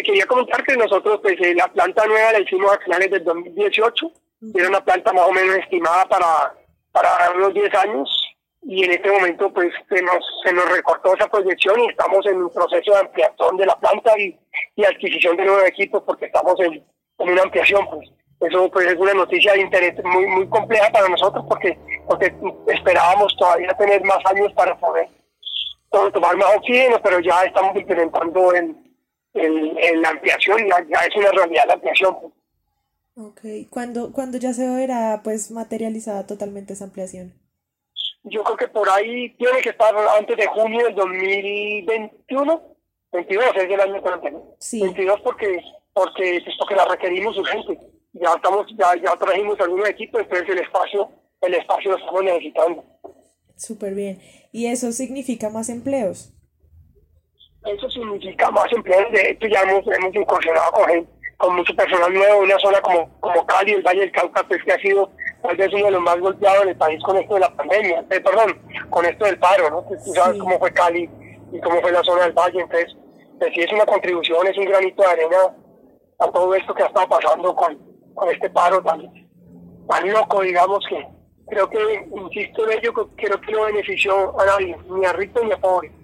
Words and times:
te 0.00 0.04
quería 0.04 0.26
comentar 0.26 0.64
que 0.64 0.76
nosotros, 0.78 1.20
pues 1.20 1.36
la 1.54 1.68
planta 1.68 2.06
nueva 2.06 2.32
la 2.32 2.40
hicimos 2.40 2.72
a 2.72 2.80
finales 2.80 3.10
del 3.10 3.22
2018. 3.22 4.12
Era 4.54 4.68
una 4.68 4.82
planta 4.82 5.12
más 5.12 5.28
o 5.28 5.32
menos 5.32 5.58
estimada 5.58 6.06
para, 6.06 6.54
para 6.90 7.32
unos 7.36 7.52
10 7.52 7.74
años. 7.74 8.08
Y 8.62 8.84
en 8.84 8.92
este 8.92 9.10
momento 9.10 9.52
pues 9.52 9.72
se 9.90 10.02
nos, 10.02 10.24
se 10.44 10.54
nos 10.54 10.70
recortó 10.70 11.14
esa 11.14 11.28
proyección 11.28 11.80
y 11.80 11.88
estamos 11.88 12.24
en 12.26 12.42
un 12.42 12.50
proceso 12.50 12.92
de 12.92 13.00
ampliación 13.00 13.56
de 13.58 13.66
la 13.66 13.78
planta 13.78 14.18
y, 14.18 14.38
y 14.76 14.84
adquisición 14.84 15.36
de 15.36 15.44
nuevos 15.44 15.64
equipos 15.64 16.02
porque 16.04 16.26
estamos 16.26 16.58
en, 16.60 16.82
en 17.18 17.30
una 17.30 17.42
ampliación 17.42 17.86
pues. 17.90 18.08
Eso 18.40 18.70
pues 18.70 18.86
es 18.86 18.96
una 18.96 19.12
noticia 19.12 19.52
de 19.52 19.60
interés 19.60 19.94
muy 20.02 20.26
muy 20.26 20.48
compleja 20.48 20.90
para 20.90 21.08
nosotros 21.08 21.44
porque 21.46 21.78
porque 22.06 22.34
esperábamos 22.68 23.36
todavía 23.36 23.68
tener 23.78 24.02
más 24.04 24.18
años 24.24 24.50
para 24.54 24.78
poder 24.78 25.08
tomar 25.90 26.36
más 26.36 26.56
oxígeno 26.56 26.98
pero 27.02 27.20
ya 27.20 27.44
estamos 27.44 27.76
implementando 27.76 28.54
en, 28.54 28.89
en, 29.34 30.02
la 30.02 30.10
ampliación 30.10 30.58
ya, 30.68 30.86
ya, 30.88 31.06
es 31.06 31.16
una 31.16 31.30
realidad 31.30 31.64
la 31.66 31.74
ampliación. 31.74 32.16
Ok, 33.16 33.40
¿Cuándo, 33.70 34.12
¿cuándo 34.12 34.38
ya 34.38 34.52
se 34.52 34.68
verá 34.68 35.20
pues 35.22 35.50
materializada 35.50 36.26
totalmente 36.26 36.72
esa 36.72 36.84
ampliación? 36.84 37.34
yo 38.24 38.44
creo 38.44 38.56
que 38.56 38.68
por 38.68 38.88
ahí 38.90 39.30
tiene 39.36 39.60
que 39.62 39.70
estar 39.70 39.94
antes 40.18 40.36
de 40.36 40.46
junio 40.46 40.84
del 40.84 40.94
2021, 40.94 42.62
22 43.12 43.46
es 43.56 43.62
el 43.62 43.80
año 43.80 44.02
22 44.02 45.20
porque, 45.22 45.60
porque, 45.92 46.40
pues, 46.44 46.56
porque 46.58 46.74
la 46.74 46.84
requerimos 46.84 47.36
urgente. 47.36 47.78
Ya 48.12 48.32
estamos, 48.34 48.66
ya, 48.76 48.94
ya 49.02 49.16
trajimos 49.16 49.58
algunos 49.60 49.88
equipos, 49.88 50.20
entonces 50.22 50.48
el 50.48 50.58
espacio, 50.58 51.08
el 51.40 51.54
espacio 51.54 51.92
lo 51.92 51.98
estamos 51.98 52.24
necesitando. 52.24 52.84
Súper 53.56 53.94
bien. 53.94 54.20
¿Y 54.52 54.66
eso 54.66 54.92
significa 54.92 55.48
más 55.48 55.68
empleos? 55.68 56.32
Eso 57.76 57.90
significa 57.90 58.50
más 58.50 58.72
empleos. 58.72 59.12
De 59.12 59.30
hecho, 59.30 59.46
ya 59.46 59.62
hemos, 59.62 59.86
hemos 59.86 60.14
incursionado 60.14 60.72
con, 60.72 61.08
con 61.36 61.56
mucho 61.56 61.74
personal 61.74 62.12
nuevo, 62.12 62.40
una 62.40 62.58
zona 62.58 62.80
como, 62.80 63.08
como 63.20 63.46
Cali, 63.46 63.72
el 63.72 63.82
Valle 63.82 64.00
del 64.00 64.12
Cauca, 64.12 64.42
pues 64.46 64.62
que 64.64 64.72
ha 64.72 64.78
sido 64.78 65.10
tal 65.42 65.56
vez 65.56 65.72
uno 65.72 65.86
de 65.86 65.90
los 65.92 66.02
más 66.02 66.18
golpeados 66.18 66.62
en 66.64 66.68
el 66.70 66.76
país 66.76 67.02
con 67.02 67.16
esto 67.16 67.34
de 67.34 67.40
la 67.40 67.54
pandemia, 67.54 68.04
eh, 68.10 68.20
perdón, 68.20 68.60
con 68.90 69.06
esto 69.06 69.24
del 69.24 69.38
paro, 69.38 69.70
¿no? 69.70 69.82
Tú 69.82 70.12
sabes 70.12 70.38
cómo 70.38 70.58
fue 70.58 70.72
Cali 70.72 71.08
y 71.52 71.60
cómo 71.60 71.80
fue 71.80 71.92
la 71.92 72.02
zona 72.02 72.24
del 72.24 72.32
Valle, 72.32 72.60
entonces, 72.60 72.94
pues 73.38 73.52
sí 73.54 73.60
es 73.60 73.72
una 73.72 73.86
contribución, 73.86 74.46
es 74.46 74.58
un 74.58 74.66
granito 74.66 75.02
de 75.02 75.08
arena 75.08 75.56
a 76.18 76.30
todo 76.30 76.54
esto 76.54 76.74
que 76.74 76.82
ha 76.82 76.86
estado 76.86 77.08
pasando 77.08 77.54
con, 77.54 77.78
con 78.14 78.28
este 78.30 78.50
paro 78.50 78.82
tan, 78.82 79.00
tan 79.88 80.10
loco, 80.10 80.42
digamos, 80.42 80.84
que 80.88 81.06
creo 81.48 81.70
que, 81.70 82.08
insisto 82.14 82.68
en 82.68 82.78
ello, 82.78 82.92
creo 83.16 83.40
que 83.40 83.52
no 83.52 83.64
benefició 83.64 84.38
a 84.40 84.44
nadie, 84.44 84.76
ni 84.90 85.06
a 85.06 85.12
rico 85.12 85.40
ni 85.42 85.52
a 85.52 85.56
pobre. 85.56 85.99